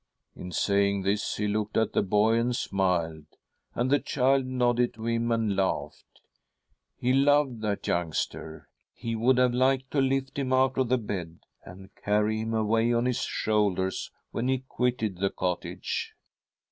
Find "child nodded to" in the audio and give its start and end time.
3.99-5.05